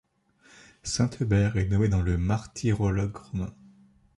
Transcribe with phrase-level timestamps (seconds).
[0.81, 3.53] Saint Eubert est nommé dans le martyrologe romain.